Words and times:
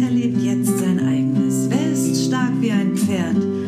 Peter 0.00 0.12
lebt 0.12 0.40
jetzt 0.40 0.78
sein 0.78 0.98
eigenes. 0.98 1.68
Wer 1.68 1.92
ist 1.92 2.26
stark 2.26 2.52
wie 2.60 2.70
ein 2.70 2.96
Pferd? 2.96 3.59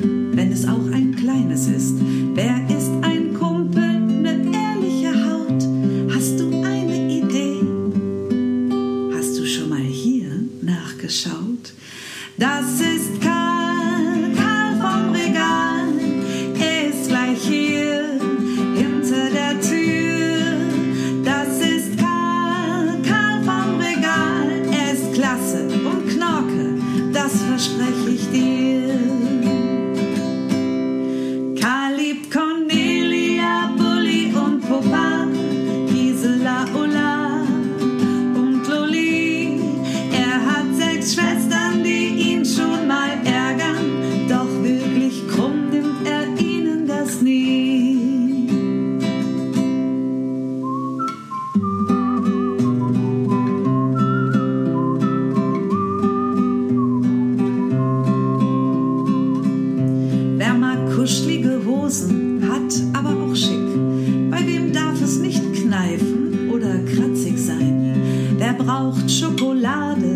schleifen 65.83 66.51
oder 66.51 66.79
kratzig 66.85 67.39
sein? 67.39 67.95
Wer 68.39 68.53
braucht 68.55 69.11
Schokolade? 69.11 70.12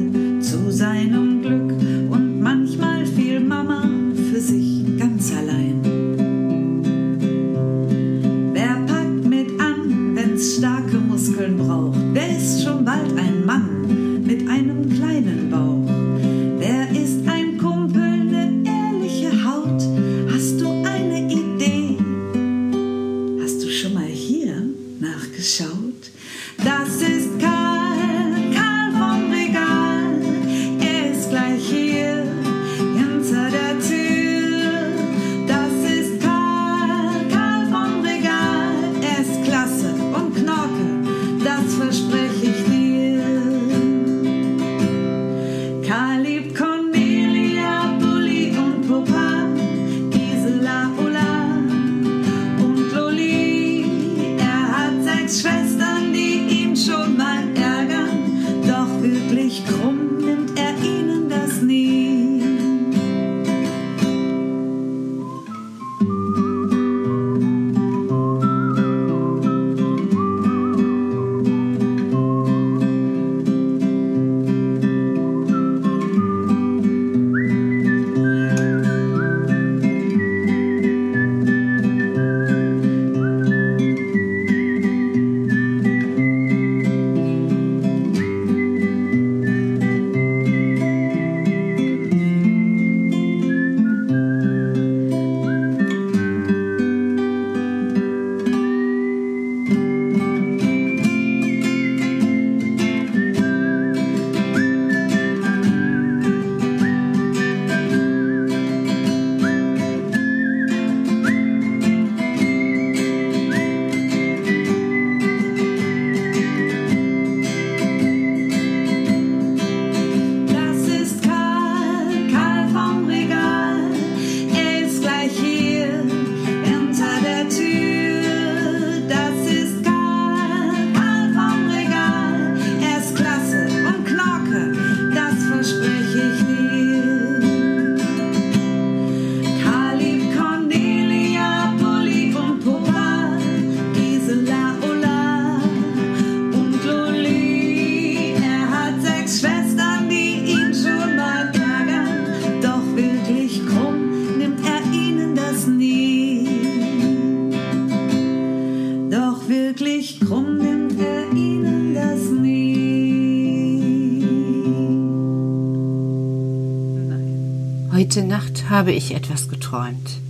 Mitte 168.07 168.23
Nacht 168.23 168.71
habe 168.71 168.93
ich 168.93 169.17
etwas 169.17 169.49
geträumt. 169.49 170.21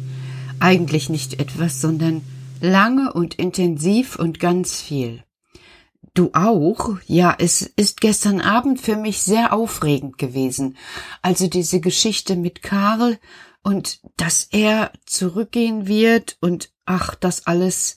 Eigentlich 0.60 1.10
nicht 1.10 1.38
etwas, 1.40 1.78
sondern 1.82 2.22
lange 2.62 3.12
und 3.12 3.34
intensiv 3.34 4.16
und 4.16 4.40
ganz 4.40 4.80
viel. 4.80 5.22
Du 6.14 6.30
auch? 6.32 6.96
Ja, 7.04 7.36
es 7.38 7.60
ist 7.60 8.00
gestern 8.00 8.40
Abend 8.40 8.80
für 8.80 8.96
mich 8.96 9.20
sehr 9.20 9.52
aufregend 9.52 10.16
gewesen. 10.16 10.78
Also 11.20 11.48
diese 11.48 11.80
Geschichte 11.80 12.34
mit 12.34 12.62
Karl 12.62 13.18
und 13.62 14.00
dass 14.16 14.44
er 14.44 14.90
zurückgehen 15.04 15.86
wird 15.86 16.38
und 16.40 16.70
ach, 16.86 17.14
das 17.14 17.46
alles 17.46 17.96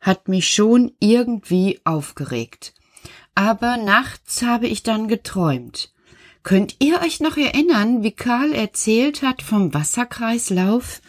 hat 0.00 0.26
mich 0.26 0.52
schon 0.52 0.90
irgendwie 0.98 1.80
aufgeregt. 1.84 2.74
Aber 3.36 3.76
nachts 3.76 4.42
habe 4.42 4.66
ich 4.66 4.82
dann 4.82 5.06
geträumt. 5.06 5.92
Könnt 6.42 6.76
ihr 6.78 7.00
euch 7.02 7.20
noch 7.20 7.36
erinnern, 7.36 8.02
wie 8.02 8.12
Karl 8.12 8.52
erzählt 8.52 9.22
hat 9.22 9.42
vom 9.42 9.74
Wasserkreislauf? 9.74 11.02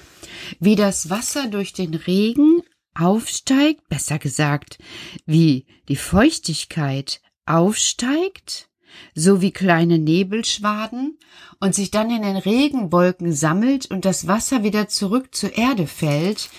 Wie 0.60 0.75
das 0.75 1.10
Wasser 1.10 1.48
durch 1.48 1.74
den 1.74 1.94
Regen 1.94 2.62
aufsteigt, 2.94 3.88
besser 3.88 4.19
gesagt, 4.19 4.78
wie 5.25 5.66
die 5.88 5.95
Feuchtigkeit 5.95 7.22
aufsteigt, 7.45 8.69
so 9.16 9.42
wie 9.42 9.51
kleine 9.51 10.00
Nebelschwaden 10.00 11.18
und 11.62 11.75
sich 11.75 11.92
dann 11.92 12.12
in 12.12 12.24
den 12.24 12.36
Regenwolken 12.36 13.34
sammelt 13.34 13.86
und 13.86 14.04
das 14.04 14.27
Wasser 14.27 14.63
wieder 14.63 14.89
zurück 14.89 15.34
zur 15.34 15.57
Erde 15.57 15.88
fällt, 15.88 16.50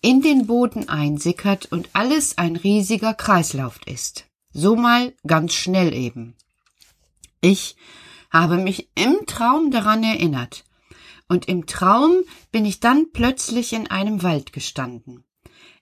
in 0.00 0.22
den 0.22 0.46
Boden 0.46 0.88
einsickert 0.88 1.66
und 1.70 1.90
alles 1.92 2.38
ein 2.38 2.56
riesiger 2.56 3.12
Kreislauf 3.12 3.78
ist. 3.86 4.24
So 4.52 4.74
mal 4.74 5.12
ganz 5.26 5.52
schnell 5.52 5.94
eben. 5.94 6.34
Ich 7.40 7.76
habe 8.32 8.56
mich 8.56 8.88
im 8.94 9.26
Traum 9.26 9.70
daran 9.70 10.02
erinnert, 10.02 10.64
und 11.28 11.48
im 11.48 11.66
Traum 11.66 12.22
bin 12.50 12.64
ich 12.64 12.80
dann 12.80 13.12
plötzlich 13.12 13.72
in 13.72 13.90
einem 13.90 14.22
Wald 14.22 14.52
gestanden. 14.52 15.24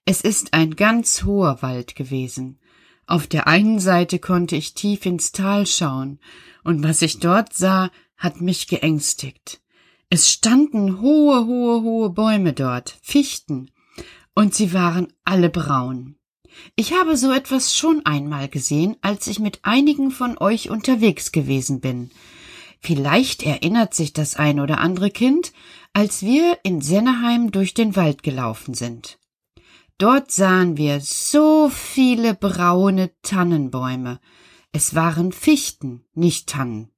Es 0.05 0.21
ist 0.21 0.53
ein 0.53 0.77
ganz 0.77 1.25
hoher 1.25 1.63
Wald 1.63 1.95
gewesen. 1.95 2.59
Auf 3.07 3.27
der 3.27 3.47
einen 3.47 3.79
Seite 3.81 4.19
konnte 4.19 4.57
ich 4.57 4.75
tief 4.75 5.07
ins 5.07 5.33
Tal 5.33 5.67
schauen, 5.67 6.21
und 6.65 6.83
was 6.83 7.03
ich 7.03 7.19
dort 7.19 7.55
sah, 7.55 7.91
hat 8.17 8.41
mich 8.41 8.67
geängstigt. 8.67 9.61
Es 10.11 10.31
standen 10.31 11.01
hohe, 11.01 11.47
hohe, 11.47 11.83
hohe 11.83 12.11
Bäume 12.11 12.53
dort, 12.53 12.99
Fichten, 13.03 13.71
und 14.35 14.55
sie 14.55 14.73
waren 14.73 15.13
alle 15.25 15.51
braun. 15.51 16.17
Ich 16.75 16.93
habe 16.93 17.17
so 17.17 17.33
etwas 17.33 17.77
schon 17.77 18.05
einmal 18.05 18.49
gesehen, 18.49 18.97
als 19.03 19.27
ich 19.29 19.39
mit 19.39 19.61
einigen 19.63 20.11
von 20.11 20.37
euch 20.39 20.69
unterwegs 20.69 21.33
gewesen 21.33 21.81
bin. 21.81 22.11
Vielleicht 22.81 23.43
erinnert 23.43 23.95
sich 23.95 24.13
das 24.13 24.37
ein 24.37 24.59
oder 24.59 24.79
andere 24.79 25.11
Kind, 25.11 25.53
als 25.93 26.23
wir 26.23 26.59
in 26.63 26.81
Senneheim 26.81 27.51
durch 27.53 27.75
den 27.75 27.95
Wald 27.95 28.23
gelaufen 28.23 28.75
sind. 28.75 29.19
Dort 29.99 30.33
sahen 30.33 30.79
wir 30.79 31.01
so 31.01 31.69
viele 31.69 32.35
braune 32.35 33.11
Tannenbäume. 33.21 34.19
Es 34.73 34.95
waren 34.95 35.31
Fichten, 35.31 36.05
nicht 36.15 36.49
Tannen. 36.49 36.91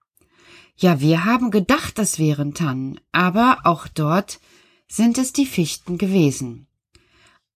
Ja, 0.76 1.00
wir 1.00 1.24
haben 1.24 1.50
gedacht, 1.50 1.98
das 1.98 2.18
wären 2.20 2.54
Tannen, 2.54 3.00
aber 3.10 3.58
auch 3.64 3.88
dort 3.88 4.40
sind 4.86 5.18
es 5.18 5.32
die 5.32 5.46
Fichten 5.46 5.98
gewesen. 5.98 6.68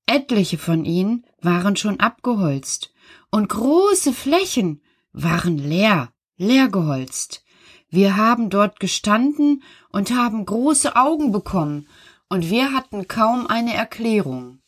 Etliche 0.07 0.59
von 0.59 0.85
ihnen 0.85 1.25
waren 1.41 1.77
schon 1.77 2.01
abgeholzt, 2.01 2.93
und 3.31 3.49
große 3.49 4.13
Flächen 4.13 4.83
waren 5.13 5.59
leer, 5.59 6.13
leer 6.37 6.69
geholzt. 6.69 7.45
Wir 7.89 8.17
haben 8.17 8.51
dort 8.51 8.81
gestanden 8.81 9.63
und 9.91 10.11
haben 10.11 10.45
große 10.45 10.97
Augen 10.97 11.33
bekommen, 11.33 11.89
und 12.29 12.51
wir 12.51 12.73
hatten 12.73 13.07
kaum 13.07 13.47
eine 13.47 13.75
Erklärung. 13.75 14.59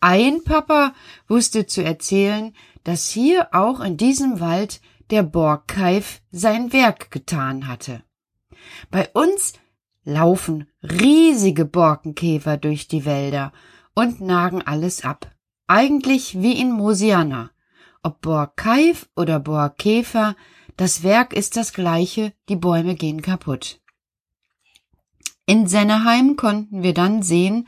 Ein 0.00 0.42
Papa 0.44 0.94
wusste 1.28 1.66
zu 1.66 1.82
erzählen, 1.82 2.54
dass 2.84 3.08
hier 3.08 3.48
auch 3.52 3.80
in 3.80 3.96
diesem 3.96 4.40
Wald 4.40 4.80
der 5.10 5.22
Borgkeif 5.22 6.20
sein 6.30 6.72
Werk 6.72 7.10
getan 7.10 7.68
hatte. 7.68 8.02
Bei 8.90 9.08
uns 9.12 9.54
laufen 10.04 10.68
riesige 10.82 11.64
Borkenkäfer 11.64 12.56
durch 12.56 12.88
die 12.88 13.04
Wälder 13.04 13.52
und 13.94 14.20
nagen 14.20 14.62
alles 14.62 15.04
ab. 15.04 15.30
Eigentlich 15.66 16.40
wie 16.40 16.60
in 16.60 16.72
Mosiana. 16.72 17.50
Ob 18.02 18.20
Borgkeif 18.20 19.08
oder 19.16 19.40
Borgkäfer, 19.40 20.36
das 20.78 21.02
Werk 21.02 21.32
ist 21.32 21.56
das 21.56 21.72
gleiche, 21.72 22.32
die 22.48 22.56
Bäume 22.56 22.94
gehen 22.94 23.20
kaputt. 23.20 23.80
In 25.44 25.66
Senneheim 25.66 26.36
konnten 26.36 26.84
wir 26.84 26.94
dann 26.94 27.22
sehen, 27.22 27.66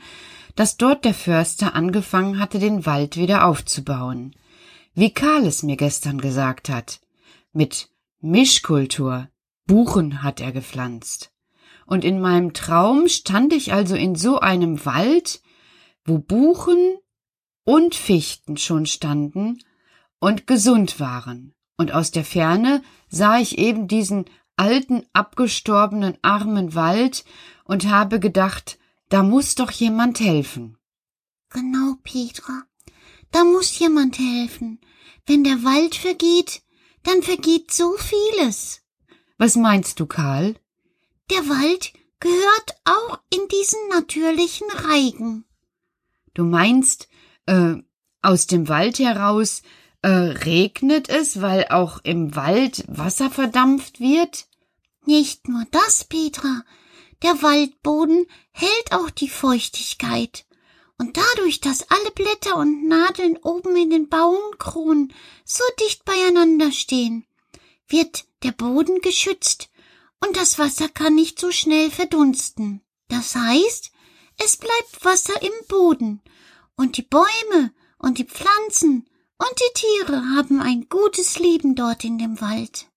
dass 0.55 0.77
dort 0.77 1.03
der 1.03 1.13
Förster 1.13 1.75
angefangen 1.75 2.39
hatte, 2.39 2.57
den 2.57 2.85
Wald 2.85 3.17
wieder 3.17 3.45
aufzubauen. 3.45 4.33
Wie 4.93 5.13
Karl 5.13 5.45
es 5.45 5.61
mir 5.61 5.75
gestern 5.75 6.21
gesagt 6.21 6.69
hat. 6.69 7.01
Mit 7.51 7.89
Mischkultur. 8.21 9.29
Buchen 9.67 10.23
hat 10.23 10.39
er 10.39 10.53
gepflanzt. 10.53 11.33
Und 11.85 12.05
in 12.05 12.21
meinem 12.21 12.53
Traum 12.53 13.09
stand 13.09 13.51
ich 13.51 13.73
also 13.73 13.95
in 13.95 14.15
so 14.15 14.39
einem 14.39 14.85
Wald, 14.85 15.41
wo 16.05 16.17
Buchen 16.17 16.97
und 17.65 17.93
Fichten 17.93 18.55
schon 18.55 18.85
standen 18.85 19.59
und 20.19 20.47
gesund 20.47 20.99
waren. 21.01 21.53
Und 21.81 21.93
aus 21.93 22.11
der 22.11 22.23
Ferne 22.23 22.83
sah 23.09 23.39
ich 23.39 23.57
eben 23.57 23.87
diesen 23.87 24.25
alten, 24.55 25.03
abgestorbenen, 25.13 26.15
armen 26.21 26.75
Wald 26.75 27.25
und 27.63 27.87
habe 27.87 28.19
gedacht, 28.19 28.77
da 29.09 29.23
muss 29.23 29.55
doch 29.55 29.71
jemand 29.71 30.19
helfen. 30.19 30.77
Genau, 31.49 31.95
Petra. 32.03 32.65
Da 33.31 33.43
muss 33.45 33.79
jemand 33.79 34.19
helfen. 34.19 34.79
Wenn 35.25 35.43
der 35.43 35.63
Wald 35.63 35.95
vergeht, 35.95 36.61
dann 37.01 37.23
vergeht 37.23 37.71
so 37.71 37.95
vieles. 37.97 38.83
Was 39.39 39.55
meinst 39.55 39.99
du, 39.99 40.05
Karl? 40.05 40.57
Der 41.31 41.49
Wald 41.49 41.93
gehört 42.19 42.75
auch 42.85 43.19
in 43.33 43.47
diesen 43.47 43.79
natürlichen 43.89 44.69
Reigen. 44.69 45.45
Du 46.35 46.43
meinst, 46.43 47.07
äh, 47.47 47.73
aus 48.21 48.45
dem 48.45 48.69
Wald 48.69 48.99
heraus 48.99 49.63
äh, 50.01 50.09
regnet 50.09 51.09
es, 51.09 51.41
weil 51.41 51.67
auch 51.69 51.99
im 52.03 52.35
Wald 52.35 52.83
Wasser 52.87 53.29
verdampft 53.29 53.99
wird? 53.99 54.45
Nicht 55.05 55.47
nur 55.47 55.65
das, 55.71 56.03
Petra. 56.03 56.63
Der 57.21 57.41
Waldboden 57.41 58.25
hält 58.51 58.91
auch 58.91 59.09
die 59.09 59.29
Feuchtigkeit. 59.29 60.45
Und 60.97 61.17
dadurch, 61.17 61.61
dass 61.61 61.89
alle 61.89 62.11
Blätter 62.11 62.57
und 62.57 62.87
Nadeln 62.87 63.37
oben 63.37 63.75
in 63.75 63.89
den 63.89 64.09
Baumkronen 64.09 65.13
so 65.43 65.63
dicht 65.79 66.05
beieinander 66.05 66.71
stehen, 66.71 67.25
wird 67.87 68.25
der 68.43 68.51
Boden 68.51 69.01
geschützt 69.01 69.69
und 70.19 70.37
das 70.37 70.59
Wasser 70.59 70.87
kann 70.89 71.15
nicht 71.15 71.39
so 71.39 71.51
schnell 71.51 71.89
verdunsten. 71.89 72.81
Das 73.07 73.35
heißt, 73.35 73.91
es 74.43 74.57
bleibt 74.57 75.03
Wasser 75.03 75.41
im 75.41 75.67
Boden 75.67 76.21
und 76.75 76.97
die 76.97 77.03
Bäume 77.03 77.73
und 77.97 78.17
die 78.17 78.25
Pflanzen 78.25 79.07
und 79.41 79.59
die 79.59 79.73
Tiere 79.73 80.21
haben 80.35 80.61
ein 80.61 80.87
gutes 80.87 81.39
Leben 81.39 81.73
dort 81.73 82.03
in 82.03 82.19
dem 82.19 82.39
Wald. 82.41 82.87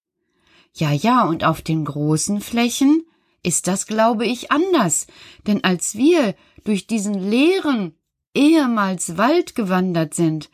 Ja, 0.75 0.93
ja, 0.93 1.25
und 1.25 1.43
auf 1.43 1.63
den 1.63 1.87
großen 1.87 2.43
Flächen 2.43 3.07
ist 3.43 3.67
das, 3.67 3.87
glaube 3.87 4.27
ich, 4.27 4.51
anders, 4.51 5.07
denn 5.47 5.65
als 5.65 5.95
wir 5.95 6.35
durch 6.65 6.87
diesen 6.87 7.15
leeren, 7.15 7.95
ehemals 8.35 9.17
Wald 9.17 9.55
gewandert 9.55 10.15
sind, 10.15 10.51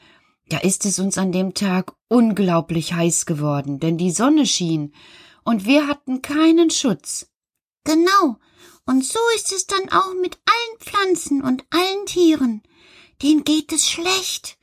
da 0.49 0.59
ist 0.59 0.85
es 0.85 0.99
uns 0.99 1.19
an 1.19 1.33
dem 1.33 1.55
Tag 1.55 1.95
unglaublich 2.09 2.93
heiß 2.93 3.27
geworden, 3.27 3.81
denn 3.81 3.99
die 3.99 4.11
Sonne 4.13 4.47
schien, 4.47 4.95
und 5.43 5.65
wir 5.65 5.89
hatten 5.89 6.23
keinen 6.23 6.71
Schutz. 6.71 7.31
Genau, 7.85 8.37
und 8.87 9.05
so 9.05 9.19
ist 9.37 9.53
es 9.53 9.67
dann 9.67 9.89
auch 9.91 10.15
mit 10.21 10.39
allen 10.45 10.79
Pflanzen 10.79 11.43
und 11.43 11.65
allen 11.71 12.07
Tieren. 12.07 12.63
Denen 13.23 13.45
geht 13.45 13.73
es 13.73 13.89
schlecht, 13.89 14.59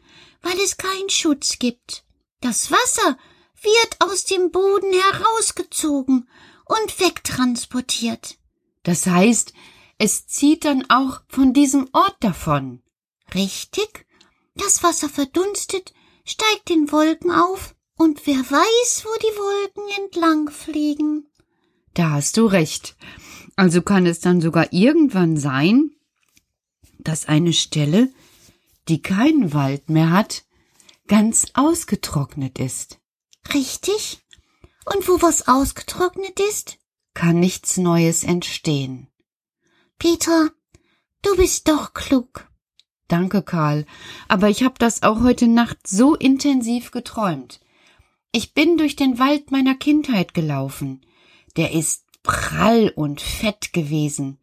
weil 0.48 0.60
es 0.62 0.78
keinen 0.78 1.10
Schutz 1.10 1.60
gibt. 1.60 2.06
Das 2.40 2.72
Wasser 2.72 3.18
wird 3.62 3.98
aus 4.00 4.24
dem 4.24 4.52
Boden 4.52 4.94
herausgezogen 4.94 6.30
und 6.66 7.00
wegtransportiert. 7.00 8.38
Das 8.84 9.06
heißt, 9.06 9.54
es 9.98 10.28
zieht 10.28 10.64
dann 10.64 10.90
auch 10.90 11.22
von 11.28 11.54
diesem 11.54 11.90
Ort 11.92 12.16
davon. 12.22 12.82
Richtig? 13.34 14.06
Das 14.56 14.84
Wasser 14.84 15.10
verdunstet, 15.10 15.94
steigt 16.24 16.70
in 16.70 16.92
Wolken 16.92 17.32
auf, 17.32 17.76
und 17.98 18.26
wer 18.28 18.38
weiß, 18.38 19.06
wo 19.06 19.20
die 19.20 19.38
Wolken 19.38 20.04
entlang 20.04 20.50
fliegen. 20.50 21.28
Da 21.96 22.12
hast 22.12 22.38
du 22.38 22.46
recht. 22.46 22.96
Also 23.56 23.82
kann 23.82 24.06
es 24.06 24.20
dann 24.20 24.40
sogar 24.40 24.72
irgendwann 24.72 25.36
sein, 25.36 25.92
dass 27.00 27.28
eine 27.28 27.54
Stelle, 27.54 28.10
die 28.88 29.02
keinen 29.02 29.54
Wald 29.54 29.90
mehr 29.90 30.12
hat, 30.12 30.46
ganz 31.08 31.48
ausgetrocknet 31.54 32.60
ist. 32.60 33.00
Richtig? 33.54 34.22
Und 34.86 35.08
wo 35.08 35.22
was 35.22 35.48
ausgetrocknet 35.48 36.40
ist? 36.40 36.78
Kann 37.14 37.40
nichts 37.40 37.78
Neues 37.78 38.24
entstehen. 38.24 39.08
Peter, 39.98 40.52
du 41.22 41.36
bist 41.36 41.68
doch 41.68 41.94
klug. 41.94 42.48
Danke, 43.08 43.42
Karl, 43.42 43.86
aber 44.28 44.50
ich 44.50 44.64
habe 44.64 44.76
das 44.78 45.02
auch 45.02 45.22
heute 45.22 45.48
Nacht 45.48 45.88
so 45.88 46.16
intensiv 46.16 46.92
geträumt. 46.92 47.62
Ich 48.34 48.54
bin 48.54 48.78
durch 48.78 48.96
den 48.96 49.18
Wald 49.18 49.50
meiner 49.50 49.76
Kindheit 49.76 50.34
gelaufen. 50.34 51.06
Der 51.56 51.72
ist 51.72 52.06
prall 52.22 52.92
und 52.96 53.22
fett 53.22 53.72
gewesen. 53.72 54.38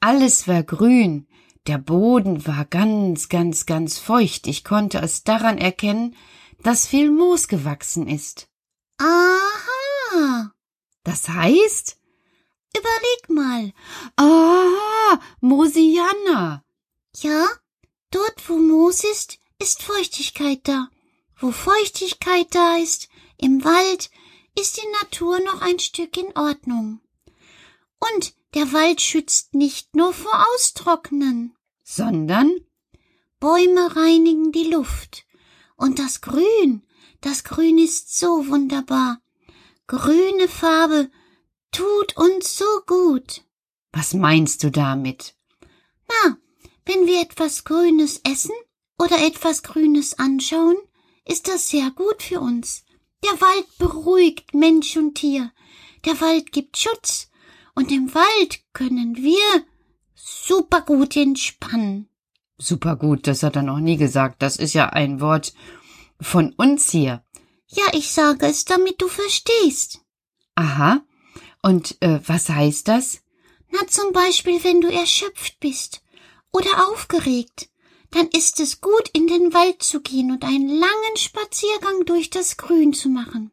Alles 0.00 0.48
war 0.48 0.64
grün, 0.64 1.27
der 1.68 1.78
Boden 1.78 2.46
war 2.46 2.64
ganz, 2.64 3.28
ganz, 3.28 3.66
ganz 3.66 3.98
feucht. 3.98 4.46
Ich 4.46 4.64
konnte 4.64 4.98
es 4.98 5.22
daran 5.22 5.58
erkennen, 5.58 6.16
dass 6.62 6.86
viel 6.86 7.10
Moos 7.10 7.46
gewachsen 7.46 8.08
ist. 8.08 8.48
Aha. 8.98 10.52
Das 11.04 11.28
heißt? 11.28 11.98
Überleg 12.76 13.28
mal. 13.28 13.72
Ah, 14.16 15.20
Mosiana. 15.40 16.64
Ja, 17.16 17.46
dort 18.10 18.48
wo 18.48 18.56
Moos 18.56 19.04
ist, 19.04 19.38
ist 19.58 19.82
Feuchtigkeit 19.82 20.60
da. 20.64 20.88
Wo 21.36 21.52
Feuchtigkeit 21.52 22.54
da 22.54 22.76
ist, 22.76 23.08
Im 23.40 23.64
Wald 23.64 24.10
ist 24.58 24.78
die 24.78 24.88
Natur 25.00 25.38
noch 25.40 25.60
ein 25.60 25.78
Stück 25.78 26.16
in 26.16 26.36
Ordnung. 26.36 27.00
Und 28.00 28.34
der 28.54 28.72
Wald 28.72 29.00
schützt 29.00 29.54
nicht 29.54 29.94
nur 29.94 30.12
vor 30.12 30.44
Austrocknen, 30.54 31.54
Sondern 31.90 32.52
Bäume 33.40 33.96
reinigen 33.96 34.52
die 34.52 34.70
Luft. 34.70 35.24
Und 35.74 35.98
das 35.98 36.20
Grün, 36.20 36.82
das 37.22 37.44
Grün 37.44 37.78
ist 37.78 38.18
so 38.18 38.46
wunderbar. 38.46 39.22
Grüne 39.86 40.48
Farbe 40.48 41.10
tut 41.72 42.14
uns 42.18 42.58
so 42.58 42.66
gut. 42.86 43.42
was 43.90 44.12
meinst 44.12 44.62
du 44.62 44.70
damit? 44.70 45.34
Na, 46.10 46.36
wenn 46.84 47.06
wir 47.06 47.22
etwas 47.22 47.64
Grünes 47.64 48.20
essen 48.22 48.54
oder 48.98 49.24
etwas 49.24 49.62
Grünes 49.62 50.18
anschauen, 50.18 50.76
ist 51.24 51.48
das 51.48 51.70
sehr 51.70 51.90
gut 51.92 52.22
für 52.22 52.40
uns. 52.40 52.84
Der 53.24 53.40
Wald 53.40 53.78
beruhigt 53.78 54.52
Mensch 54.52 54.94
und 54.98 55.14
Tier. 55.14 55.52
Der 56.04 56.20
Wald 56.20 56.52
gibt 56.52 56.76
Schutz. 56.76 57.30
Und 57.74 57.90
im 57.90 58.14
Wald 58.14 58.60
können 58.74 59.16
wir 59.16 59.64
super 60.46 60.82
gut 60.82 61.16
entspannen. 61.16 62.08
Super 62.58 62.96
gut, 62.96 63.26
das 63.26 63.42
hat 63.42 63.56
er 63.56 63.62
noch 63.62 63.78
nie 63.78 63.96
gesagt. 63.96 64.42
Das 64.42 64.56
ist 64.56 64.74
ja 64.74 64.88
ein 64.88 65.20
Wort 65.20 65.54
von 66.20 66.52
uns 66.54 66.90
hier. 66.90 67.24
Ja, 67.68 67.84
ich 67.92 68.10
sage 68.10 68.46
es, 68.46 68.64
damit 68.64 69.00
du 69.00 69.08
verstehst. 69.08 70.00
Aha. 70.54 71.02
Und 71.62 71.96
äh, 72.00 72.20
was 72.26 72.48
heißt 72.48 72.88
das? 72.88 73.22
Na, 73.70 73.86
zum 73.86 74.12
Beispiel, 74.12 74.62
wenn 74.64 74.80
du 74.80 74.88
erschöpft 74.88 75.60
bist 75.60 76.02
oder 76.50 76.88
aufgeregt, 76.88 77.68
dann 78.10 78.26
ist 78.28 78.58
es 78.58 78.80
gut, 78.80 79.08
in 79.12 79.26
den 79.26 79.52
Wald 79.52 79.82
zu 79.82 80.00
gehen 80.00 80.30
und 80.30 80.44
einen 80.44 80.68
langen 80.68 81.16
Spaziergang 81.16 82.06
durch 82.06 82.30
das 82.30 82.56
Grün 82.56 82.94
zu 82.94 83.10
machen. 83.10 83.52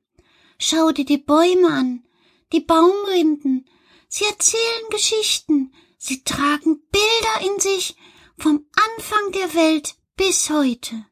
Schau 0.58 0.91
dir 0.91 1.05
die 1.05 1.17
Bäume 1.17 1.67
an, 1.67 2.05
die 2.53 2.62
Baumrinden. 2.62 3.70
Sie 4.08 4.24
erzählen 4.24 4.89
Geschichten, 4.91 5.74
sie 6.05 6.24
tragen 6.24 6.81
Bilder 6.91 7.51
in 7.51 7.59
sich 7.59 7.95
vom 8.38 8.65
Anfang 8.97 9.31
der 9.33 9.53
Welt 9.55 9.95
bis 10.15 10.50
heute. 10.50 11.05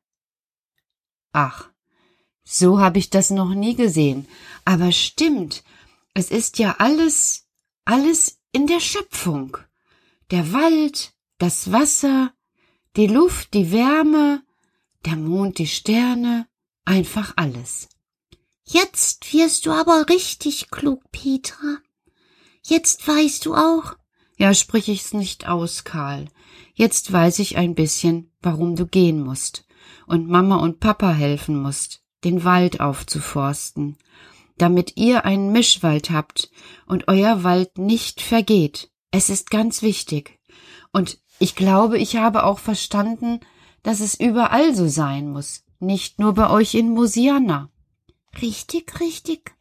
Ach, 1.31 1.69
so 2.43 2.79
habe 2.79 2.99
ich 2.99 3.09
das 3.09 3.29
noch 3.31 3.53
nie 3.53 3.75
gesehen. 3.75 4.27
Aber 4.65 4.91
stimmt, 4.91 5.63
es 6.13 6.29
ist 6.29 6.59
ja 6.59 6.75
alles, 6.77 7.47
alles 7.85 8.39
in 8.51 8.67
der 8.67 8.79
Schöpfung. 8.79 9.57
Der 10.31 10.53
Wald, 10.53 11.13
das 11.39 11.71
Wasser, 11.71 12.33
die 12.95 13.07
Luft, 13.07 13.53
die 13.53 13.71
Wärme, 13.71 14.43
der 15.05 15.15
Mond, 15.15 15.57
die 15.57 15.67
Sterne, 15.67 16.47
einfach 16.85 17.33
alles. 17.35 17.89
Jetzt 18.63 19.33
wirst 19.33 19.65
du 19.65 19.71
aber 19.71 20.07
richtig 20.09 20.69
klug, 20.69 21.01
Petra. 21.11 21.79
Jetzt 22.61 23.05
weißt 23.07 23.45
du 23.45 23.55
auch, 23.55 23.95
Ja, 24.43 24.53
sprich 24.53 24.89
ich's 24.89 25.13
nicht 25.13 25.47
aus, 25.47 25.85
Karl. 25.85 26.27
Jetzt 26.73 27.13
weiß 27.13 27.39
ich 27.39 27.55
ein 27.55 27.75
bisschen, 27.75 28.29
warum 28.41 28.75
du 28.75 28.85
gehen 28.85 29.23
musst 29.23 29.65
und 30.05 30.27
Mama 30.27 30.57
und 30.57 30.81
Papa 30.81 31.13
helfen 31.13 31.61
musst, 31.61 32.03
den 32.25 32.43
Wald 32.43 32.81
aufzuforsten, 32.81 33.97
damit 34.57 34.97
ihr 34.97 35.23
einen 35.23 35.53
Mischwald 35.53 36.09
habt 36.09 36.51
und 36.85 37.07
euer 37.07 37.45
Wald 37.45 37.77
nicht 37.77 38.19
vergeht. 38.19 38.91
Es 39.11 39.29
ist 39.29 39.49
ganz 39.49 39.81
wichtig. 39.81 40.41
Und 40.91 41.19
ich 41.39 41.55
glaube, 41.55 41.97
ich 41.97 42.17
habe 42.17 42.43
auch 42.43 42.59
verstanden, 42.59 43.39
dass 43.81 44.01
es 44.01 44.19
überall 44.19 44.75
so 44.75 44.89
sein 44.89 45.31
muss, 45.31 45.63
nicht 45.79 46.19
nur 46.19 46.33
bei 46.33 46.49
euch 46.49 46.73
in 46.73 46.89
Mosiana. 46.89 47.71
Richtig, 48.41 48.99
richtig. 48.99 49.55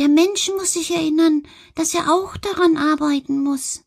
Der 0.00 0.08
Mensch 0.08 0.50
muss 0.56 0.72
sich 0.72 0.90
erinnern, 0.90 1.44
dass 1.76 1.94
er 1.94 2.12
auch 2.12 2.36
daran 2.36 2.76
arbeiten 2.76 3.44
muss. 3.44 3.84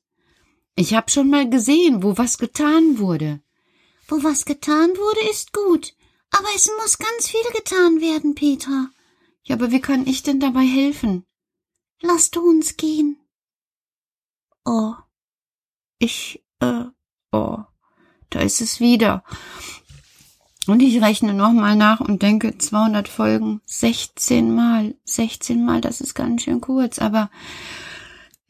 Ich 0.82 0.96
hab 0.96 1.12
schon 1.12 1.30
mal 1.30 1.48
gesehen, 1.48 2.02
wo 2.02 2.18
was 2.18 2.40
getan 2.40 2.98
wurde. 2.98 3.40
Wo 4.08 4.24
was 4.24 4.46
getan 4.46 4.90
wurde, 4.90 5.30
ist 5.30 5.54
gut. 5.54 5.94
Aber 6.32 6.48
es 6.56 6.72
muss 6.82 6.98
ganz 6.98 7.28
viel 7.28 7.52
getan 7.54 8.02
werden, 8.02 8.34
Petra. 8.34 8.90
Ja, 9.44 9.58
aber 9.58 9.72
wie 9.72 9.80
kann 9.80 10.08
ich 10.08 10.24
denn 10.24 10.40
dabei 10.40 10.64
helfen? 10.66 11.24
Lass 12.02 12.32
du 12.32 12.42
uns 12.42 12.78
gehen. 12.78 13.20
Oh, 14.66 14.96
ich, 16.00 16.44
äh, 16.62 16.86
oh, 17.32 17.60
da 18.32 18.40
ist 18.40 18.60
es 18.60 18.80
wieder. 18.80 19.24
Und 20.66 20.82
ich 20.82 21.00
rechne 21.00 21.36
nochmal 21.36 21.76
nach 21.76 22.00
und 22.00 22.24
denke, 22.24 22.58
200 22.58 23.08
Folgen, 23.08 23.62
16 23.66 24.56
Mal, 24.56 24.96
16 25.04 25.64
Mal, 25.64 25.80
das 25.80 26.02
ist 26.02 26.16
ganz 26.16 26.42
schön 26.42 26.60
kurz, 26.60 26.98
aber 26.98 27.30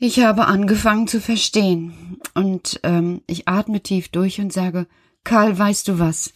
ich 0.02 0.20
habe 0.20 0.48
angefangen 0.48 1.08
zu 1.08 1.22
verstehen. 1.22 2.20
Und 2.34 2.80
ähm, 2.82 3.22
ich 3.28 3.48
atme 3.48 3.82
tief 3.82 4.10
durch 4.10 4.42
und 4.42 4.52
sage, 4.52 4.88
Karl, 5.24 5.58
weißt 5.58 5.88
du 5.88 6.00
was? 6.00 6.34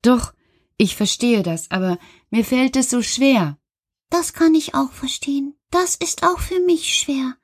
Doch, 0.00 0.32
ich 0.78 0.96
verstehe 0.96 1.42
das, 1.42 1.70
aber 1.70 1.98
mir 2.30 2.46
fällt 2.46 2.76
es 2.76 2.88
so 2.88 3.02
schwer. 3.02 3.58
Das 4.08 4.32
kann 4.32 4.54
ich 4.54 4.74
auch 4.74 4.90
verstehen. 4.90 5.54
Das 5.70 5.96
ist 5.96 6.24
auch 6.24 6.38
für 6.38 6.60
mich 6.60 6.96
schwer. 6.96 7.34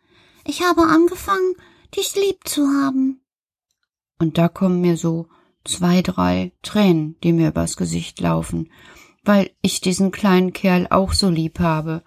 Ich 0.47 0.63
habe 0.63 0.83
angefangen, 0.83 1.55
dich 1.95 2.15
lieb 2.17 2.49
zu 2.49 2.67
haben. 2.67 3.21
Und 4.19 4.39
da 4.39 4.49
kommen 4.49 4.81
mir 4.81 4.97
so 4.97 5.29
zwei, 5.65 6.01
drei 6.01 6.53
Tränen, 6.63 7.17
die 7.23 7.35
mir 7.35 7.49
übers 7.49 7.77
Gesicht 7.77 8.19
laufen, 8.21 8.71
weil 9.25 9.51
ich 9.61 9.83
diesen 9.83 10.11
kleinen 10.11 10.55
Kerl 10.55 10.87
auch 10.89 11.13
so 11.13 11.29
lieb 11.29 11.59
habe. 11.59 12.03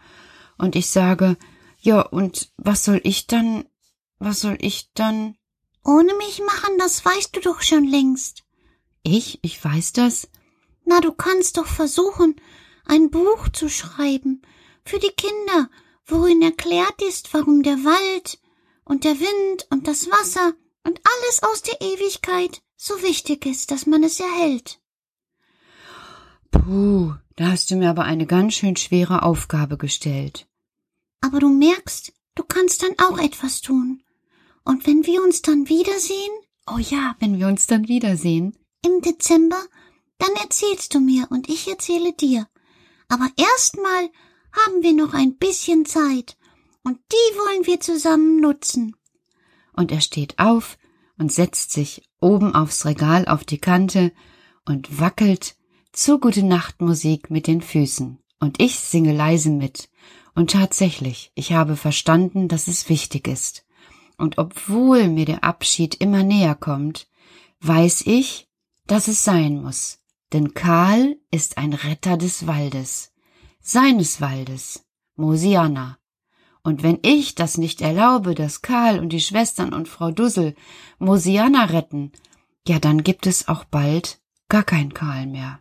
Und 0.57 0.75
ich 0.75 0.88
sage, 0.88 1.38
ja, 1.83 2.01
und 2.01 2.49
was 2.55 2.85
soll 2.85 3.01
ich 3.03 3.27
dann, 3.27 3.65
was 4.17 4.39
soll 4.39 4.57
ich 4.61 4.91
dann? 4.93 5.35
Ohne 5.83 6.13
mich 6.15 6.39
machen, 6.39 6.77
das 6.77 7.03
weißt 7.03 7.35
du 7.35 7.41
doch 7.41 7.61
schon 7.61 7.83
längst. 7.83 8.45
Ich? 9.03 9.39
Ich 9.41 9.61
weiß 9.63 9.91
das? 9.91 10.29
Na, 10.85 11.01
du 11.01 11.11
kannst 11.11 11.57
doch 11.57 11.65
versuchen, 11.65 12.37
ein 12.85 13.09
Buch 13.09 13.49
zu 13.49 13.67
schreiben 13.67 14.41
für 14.85 14.97
die 14.97 15.11
Kinder, 15.11 15.69
worin 16.05 16.41
erklärt 16.41 17.01
ist, 17.01 17.33
warum 17.33 17.63
der 17.63 17.83
Wald 17.83 18.39
und 18.85 19.03
der 19.03 19.19
Wind 19.19 19.67
und 19.69 19.85
das 19.85 20.09
Wasser 20.09 20.53
und 20.85 21.01
alles 21.03 21.43
aus 21.43 21.63
der 21.63 21.81
Ewigkeit 21.81 22.61
so 22.77 23.01
wichtig 23.01 23.45
ist, 23.45 23.71
dass 23.71 23.87
man 23.87 24.03
es 24.03 24.21
erhält. 24.21 24.79
Puh, 26.49 27.13
da 27.35 27.47
hast 27.51 27.71
du 27.71 27.75
mir 27.75 27.89
aber 27.89 28.05
eine 28.05 28.25
ganz 28.25 28.53
schön 28.53 28.77
schwere 28.77 29.23
Aufgabe 29.23 29.77
gestellt. 29.77 30.47
Aber 31.23 31.39
du 31.39 31.47
merkst, 31.47 32.11
du 32.35 32.43
kannst 32.43 32.83
dann 32.83 32.95
auch 32.97 33.17
etwas 33.17 33.61
tun. 33.61 34.03
Und 34.65 34.85
wenn 34.85 35.05
wir 35.05 35.23
uns 35.23 35.41
dann 35.41 35.69
wiedersehen, 35.69 36.31
Oh 36.67 36.77
ja, 36.77 37.15
wenn 37.19 37.39
wir 37.39 37.47
uns 37.47 37.65
dann 37.65 37.87
wiedersehen. 37.87 38.57
im 38.85 39.01
Dezember, 39.01 39.61
dann 40.17 40.33
erzählst 40.41 40.93
du 40.93 40.99
mir 40.99 41.27
und 41.29 41.47
ich 41.49 41.67
erzähle 41.69 42.11
dir. 42.13 42.47
Aber 43.07 43.29
erstmal 43.37 44.09
haben 44.51 44.81
wir 44.81 44.93
noch 44.93 45.13
ein 45.13 45.37
bisschen 45.37 45.85
Zeit 45.85 46.37
und 46.83 46.99
die 47.11 47.37
wollen 47.37 47.65
wir 47.65 47.79
zusammen 47.79 48.41
nutzen. 48.41 48.95
Und 49.73 49.91
er 49.91 50.01
steht 50.01 50.39
auf 50.39 50.77
und 51.17 51.31
setzt 51.31 51.71
sich 51.71 52.03
oben 52.19 52.53
aufs 52.53 52.85
Regal 52.85 53.25
auf 53.27 53.45
die 53.45 53.59
Kante 53.59 54.11
und 54.65 54.99
wackelt 54.99 55.55
zur 55.93 56.19
Gute 56.19 56.43
Nacht 56.43 56.81
Musik 56.81 57.29
mit 57.29 57.47
den 57.47 57.61
Füßen. 57.61 58.19
Und 58.39 58.61
ich 58.61 58.79
singe 58.79 59.13
leise 59.13 59.49
mit. 59.49 59.89
Und 60.35 60.51
tatsächlich, 60.51 61.31
ich 61.35 61.53
habe 61.53 61.75
verstanden, 61.75 62.47
dass 62.47 62.67
es 62.67 62.89
wichtig 62.89 63.27
ist. 63.27 63.65
Und 64.17 64.37
obwohl 64.37 65.07
mir 65.07 65.25
der 65.25 65.43
Abschied 65.43 65.95
immer 65.95 66.23
näher 66.23 66.55
kommt, 66.55 67.07
weiß 67.61 68.03
ich, 68.05 68.47
dass 68.87 69.07
es 69.07 69.23
sein 69.23 69.61
muss. 69.61 69.99
Denn 70.31 70.53
Karl 70.53 71.17
ist 71.29 71.57
ein 71.57 71.73
Retter 71.73 72.17
des 72.17 72.47
Waldes. 72.47 73.13
Seines 73.61 74.21
Waldes. 74.21 74.85
Mosiana. 75.15 75.99
Und 76.63 76.81
wenn 76.81 76.99
ich 77.03 77.35
das 77.35 77.57
nicht 77.57 77.81
erlaube, 77.81 78.33
dass 78.33 78.61
Karl 78.61 78.99
und 78.99 79.09
die 79.09 79.19
Schwestern 79.19 79.73
und 79.73 79.87
Frau 79.87 80.11
Dussel 80.11 80.55
Mosiana 80.97 81.65
retten, 81.65 82.11
ja, 82.67 82.79
dann 82.79 83.03
gibt 83.03 83.27
es 83.27 83.47
auch 83.47 83.65
bald 83.65 84.21
gar 84.47 84.63
kein 84.63 84.93
Karl 84.93 85.27
mehr. 85.27 85.59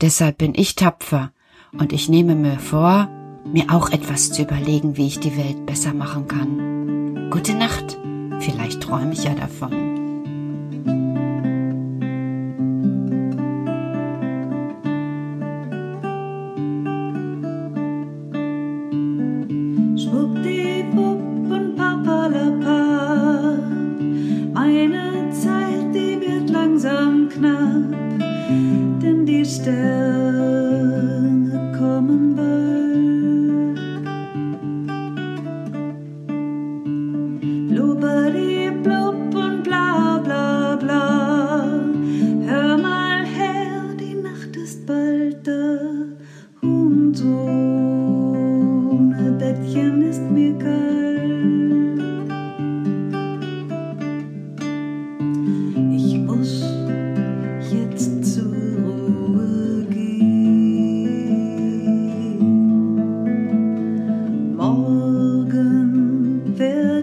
Deshalb 0.00 0.38
bin 0.38 0.54
ich 0.54 0.74
tapfer 0.74 1.32
und 1.72 1.92
ich 1.92 2.08
nehme 2.08 2.34
mir 2.34 2.58
vor, 2.58 3.08
mir 3.44 3.66
auch 3.70 3.90
etwas 3.90 4.30
zu 4.30 4.42
überlegen, 4.42 4.96
wie 4.96 5.06
ich 5.06 5.20
die 5.20 5.36
Welt 5.36 5.66
besser 5.66 5.92
machen 5.94 6.28
kann. 6.28 7.30
Gute 7.30 7.54
Nacht. 7.54 7.98
Vielleicht 8.40 8.82
träume 8.82 9.12
ich 9.12 9.24
ja 9.24 9.34
davon. 9.34 10.03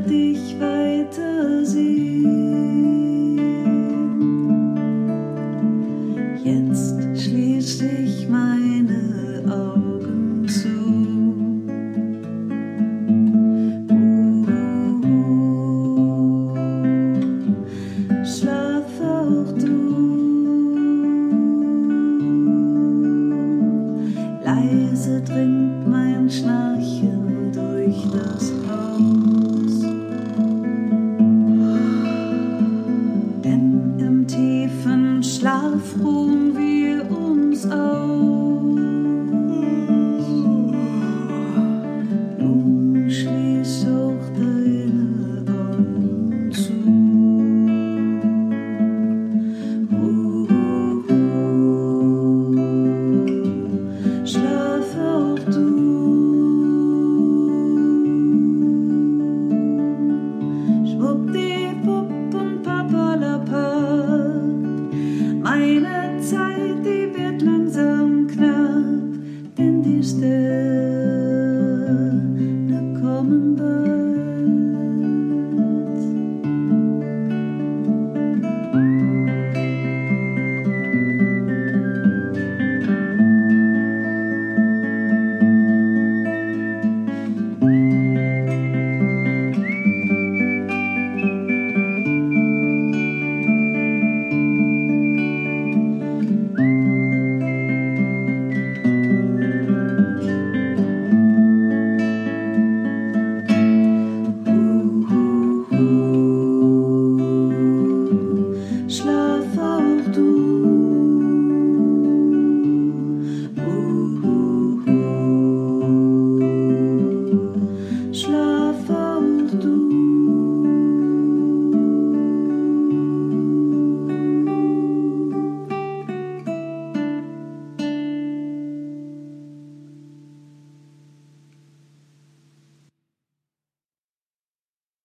Morgen 0.08 0.60
werd 0.60 1.18
ich 1.76 2.41
Ruhen 36.04 36.56
wir 36.58 37.10
uns 37.12 37.66
aus. 37.66 38.11